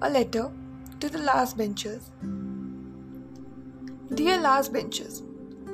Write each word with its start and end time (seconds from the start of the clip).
A 0.00 0.08
letter 0.08 0.52
to 1.00 1.08
the 1.08 1.18
last 1.18 1.56
benchers. 1.56 2.12
Dear 4.14 4.38
last 4.38 4.72
benchers, 4.72 5.24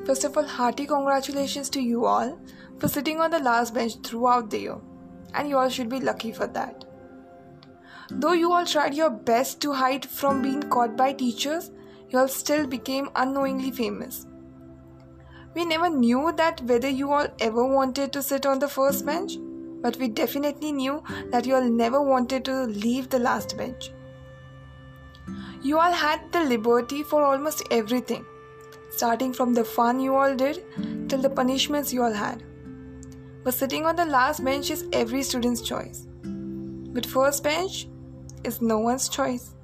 first 0.06 0.24
of 0.24 0.38
all, 0.38 0.44
hearty 0.44 0.86
congratulations 0.86 1.68
to 1.70 1.80
you 1.82 2.06
all 2.06 2.38
for 2.78 2.88
sitting 2.88 3.20
on 3.20 3.30
the 3.30 3.38
last 3.38 3.74
bench 3.74 3.96
throughout 4.02 4.48
the 4.48 4.60
year, 4.60 4.78
and 5.34 5.46
you 5.46 5.58
all 5.58 5.68
should 5.68 5.90
be 5.90 6.00
lucky 6.00 6.32
for 6.32 6.46
that. 6.46 6.86
Though 8.10 8.32
you 8.32 8.50
all 8.50 8.64
tried 8.64 8.94
your 8.94 9.10
best 9.10 9.60
to 9.60 9.74
hide 9.74 10.06
from 10.06 10.40
being 10.40 10.62
caught 10.62 10.96
by 10.96 11.12
teachers, 11.12 11.70
you 12.08 12.18
all 12.18 12.28
still 12.28 12.66
became 12.66 13.10
unknowingly 13.16 13.72
famous. 13.72 14.26
We 15.54 15.66
never 15.66 15.90
knew 15.90 16.32
that 16.38 16.62
whether 16.62 16.88
you 16.88 17.12
all 17.12 17.28
ever 17.40 17.66
wanted 17.66 18.14
to 18.14 18.22
sit 18.22 18.46
on 18.46 18.58
the 18.58 18.68
first 18.68 19.04
bench, 19.04 19.36
but 19.82 19.98
we 19.98 20.08
definitely 20.08 20.72
knew 20.72 21.02
that 21.30 21.44
you 21.44 21.56
all 21.56 21.68
never 21.68 22.00
wanted 22.00 22.46
to 22.46 22.62
leave 22.64 23.10
the 23.10 23.18
last 23.18 23.58
bench. 23.58 23.90
You 25.62 25.78
all 25.78 25.92
had 25.92 26.30
the 26.32 26.44
liberty 26.44 27.02
for 27.02 27.22
almost 27.22 27.62
everything, 27.70 28.24
starting 28.90 29.32
from 29.32 29.54
the 29.54 29.64
fun 29.64 30.00
you 30.00 30.14
all 30.14 30.34
did 30.36 30.64
till 31.08 31.22
the 31.22 31.30
punishments 31.30 31.92
you 31.92 32.02
all 32.02 32.12
had. 32.12 32.42
But 33.44 33.54
sitting 33.54 33.86
on 33.86 33.96
the 33.96 34.04
last 34.04 34.44
bench 34.44 34.70
is 34.70 34.86
every 34.92 35.22
student's 35.22 35.60
choice. 35.60 36.06
But 36.22 37.06
first 37.06 37.42
bench 37.42 37.88
is 38.44 38.62
no 38.62 38.78
one's 38.78 39.08
choice. 39.08 39.54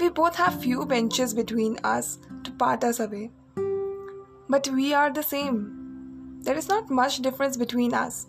We 0.00 0.08
both 0.08 0.36
have 0.36 0.60
few 0.60 0.86
benches 0.86 1.34
between 1.34 1.78
us 1.84 2.18
to 2.44 2.50
part 2.52 2.84
us 2.84 3.00
away. 3.00 3.30
But 4.48 4.68
we 4.68 4.94
are 4.94 5.12
the 5.12 5.22
same. 5.22 6.40
There 6.42 6.56
is 6.56 6.68
not 6.68 6.90
much 6.90 7.18
difference 7.22 7.56
between 7.56 7.92
us. 7.92 8.26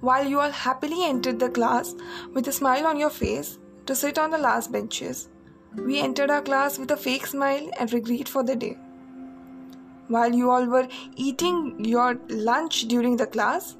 While 0.00 0.26
you 0.26 0.40
all 0.40 0.50
happily 0.50 1.04
entered 1.04 1.38
the 1.38 1.48
class 1.48 1.94
with 2.34 2.48
a 2.48 2.52
smile 2.52 2.86
on 2.86 2.98
your 2.98 3.10
face 3.10 3.58
to 3.86 3.94
sit 3.94 4.18
on 4.18 4.30
the 4.30 4.38
last 4.38 4.70
benches, 4.70 5.28
we 5.74 6.00
entered 6.00 6.30
our 6.30 6.42
class 6.42 6.78
with 6.78 6.90
a 6.90 6.96
fake 6.96 7.26
smile 7.26 7.70
and 7.78 7.92
regret 7.92 8.28
for 8.28 8.42
the 8.42 8.56
day. 8.56 8.76
While 10.08 10.34
you 10.34 10.50
all 10.50 10.66
were 10.66 10.88
eating 11.16 11.84
your 11.84 12.18
lunch 12.28 12.82
during 12.82 13.16
the 13.16 13.26
class, 13.26 13.76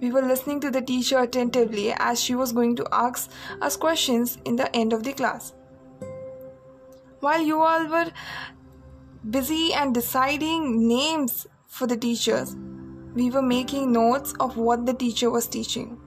we 0.00 0.10
were 0.10 0.22
listening 0.22 0.60
to 0.60 0.70
the 0.70 0.82
teacher 0.82 1.18
attentively 1.18 1.92
as 1.92 2.22
she 2.22 2.34
was 2.34 2.52
going 2.52 2.76
to 2.76 2.86
ask 2.92 3.30
us 3.60 3.76
questions 3.76 4.38
in 4.44 4.56
the 4.56 4.74
end 4.74 4.92
of 4.92 5.02
the 5.02 5.12
class. 5.12 5.52
While 7.20 7.42
you 7.42 7.60
all 7.60 7.86
were 7.86 8.10
busy 9.30 9.72
and 9.72 9.94
deciding 9.94 10.86
names 10.86 11.46
for 11.66 11.86
the 11.86 11.96
teachers, 11.96 12.56
we 13.14 13.30
were 13.30 13.42
making 13.42 13.92
notes 13.92 14.34
of 14.40 14.56
what 14.56 14.86
the 14.86 14.94
teacher 14.94 15.30
was 15.30 15.46
teaching. 15.46 15.98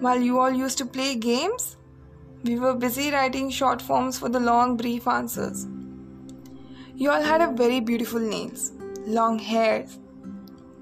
While 0.00 0.20
you 0.20 0.40
all 0.40 0.50
used 0.50 0.78
to 0.78 0.86
play 0.86 1.14
games, 1.14 1.76
we 2.44 2.58
were 2.58 2.74
busy 2.74 3.10
writing 3.10 3.50
short 3.50 3.82
forms 3.82 4.18
for 4.18 4.28
the 4.28 4.40
long, 4.40 4.76
brief 4.76 5.08
answers. 5.08 5.66
You 6.94 7.10
all 7.10 7.22
had 7.22 7.40
a 7.40 7.52
very 7.52 7.80
beautiful 7.80 8.20
nails, 8.20 8.72
long 9.06 9.38
hairs, 9.38 9.98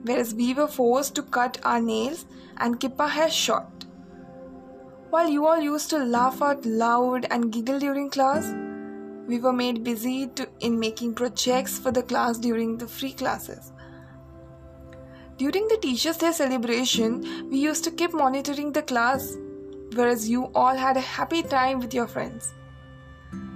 whereas 0.03 0.35
we 0.35 0.53
were 0.55 0.67
forced 0.67 1.15
to 1.15 1.23
cut 1.23 1.59
our 1.65 1.81
nails 1.81 2.27
and 2.59 2.79
keep 2.79 3.01
our 3.01 3.09
hair 3.09 3.31
short. 3.31 3.85
While 5.11 5.31
you 5.31 5.47
all 5.47 5.61
used 5.61 5.89
to 5.91 5.99
laugh 5.99 6.43
out 6.43 6.67
loud 6.67 7.27
and 7.31 7.53
giggle 7.53 7.79
during 7.79 8.11
class, 8.11 8.53
we 9.27 9.39
were 9.39 9.53
made 9.53 9.83
busy 9.83 10.27
to, 10.37 10.49
in 10.61 10.79
making 10.79 11.15
projects 11.15 11.79
for 11.79 11.91
the 11.91 12.03
class 12.03 12.39
during 12.39 12.77
the 12.79 12.87
free 12.87 13.13
classes. 13.13 13.73
During 15.39 15.69
the 15.69 15.79
Teachers' 15.79 16.17
Day 16.17 16.33
celebration, 16.33 17.51
we 17.51 17.59
used 17.59 17.85
to 17.85 17.91
keep 17.91 18.15
monitoring 18.15 18.73
the 18.73 18.83
class 18.83 19.37
whereas 19.95 20.29
you 20.29 20.51
all 20.55 20.75
had 20.75 20.97
a 20.97 21.01
happy 21.01 21.43
time 21.43 21.81
with 21.81 21.95
your 21.95 22.07
friends. 22.07 22.53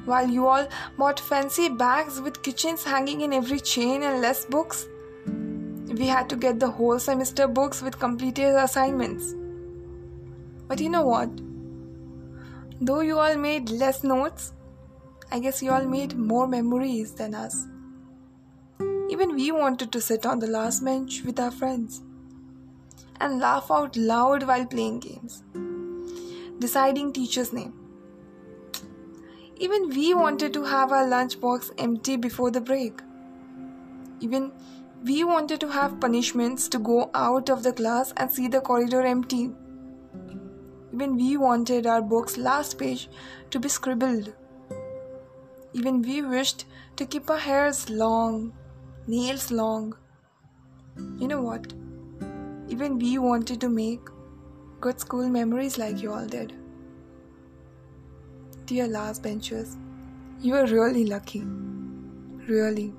While 0.05 0.29
you 0.29 0.47
all 0.47 0.67
bought 0.99 1.21
fancy 1.21 1.69
bags 1.69 2.21
with 2.21 2.43
kitchens 2.43 2.85
hanging 2.85 3.21
in 3.21 3.33
every 3.33 3.61
chain 3.61 4.03
and 4.03 4.21
less 4.21 4.47
books, 4.47 4.87
we 5.27 6.07
had 6.07 6.29
to 6.31 6.37
get 6.37 6.59
the 6.59 6.71
whole 6.71 6.99
semester 6.99 7.47
books 7.47 7.83
with 7.83 7.99
completed 7.99 8.55
assignments. 8.55 9.35
But 10.69 10.81
you 10.81 10.89
know 10.89 11.05
what? 11.05 11.31
Though 12.81 13.01
you 13.01 13.19
all 13.19 13.37
made 13.37 13.69
less 13.71 14.03
notes, 14.03 14.53
I 15.31 15.39
guess 15.39 15.63
you 15.63 15.71
all 15.71 15.85
made 15.85 16.17
more 16.17 16.47
memories 16.47 17.13
than 17.13 17.35
us. 17.35 17.67
Even 19.11 19.35
we 19.35 19.53
wanted 19.53 19.93
to 19.93 20.01
sit 20.01 20.25
on 20.25 20.39
the 20.39 20.47
last 20.47 20.85
bench 20.85 21.23
with 21.25 21.39
our 21.39 21.51
friends 21.51 22.03
and 23.21 23.39
laugh 23.39 23.71
out 23.71 23.97
loud 23.97 24.45
while 24.45 24.65
playing 24.65 25.01
games 25.01 25.43
deciding 26.61 27.13
teacher's 27.13 27.53
name. 27.53 27.73
Even 29.57 29.89
we 29.89 30.15
wanted 30.15 30.53
to 30.55 30.65
have 30.65 30.93
our 30.93 31.07
lunchbox 31.07 31.71
empty 31.79 32.17
before 32.17 32.51
the 32.51 32.61
break. 32.61 33.01
Even 34.21 34.53
we 35.05 35.25
wanted 35.25 35.61
to 35.61 35.69
have 35.69 36.01
punishments 36.01 36.69
to 36.69 36.79
go 36.79 37.11
out 37.15 37.49
of 37.49 37.63
the 37.63 37.73
class 37.73 38.13
and 38.17 38.31
see 38.31 38.49
the 38.49 38.61
corridor 38.61 39.03
empty. 39.03 39.51
Even 40.93 41.17
we 41.17 41.37
wanted 41.37 41.87
our 41.87 42.03
book's 42.03 42.37
last 42.37 42.79
page 42.79 43.09
to 43.51 43.59
be 43.59 43.69
scribbled. 43.69 44.33
Even 45.73 46.03
we 46.03 46.21
wished 46.21 46.67
to 46.97 47.07
keep 47.07 47.31
our 47.31 47.39
hairs 47.39 47.89
long, 47.89 48.53
nails 49.07 49.51
long. 49.51 49.95
You 51.19 51.29
know 51.29 51.41
what? 51.41 51.73
Even 52.69 52.99
we 52.99 53.19
wanted 53.19 53.61
to 53.61 53.69
make 53.69 54.09
good 54.81 54.99
school 54.99 55.29
memories 55.29 55.77
like 55.77 56.03
you 56.03 56.13
all 56.13 56.25
did. 56.25 56.55
Dear 58.65 58.87
last 58.87 59.23
benchers, 59.23 59.77
you 60.41 60.55
are 60.55 60.67
really 60.67 61.05
lucky. 61.05 61.43
Really. 62.49 62.95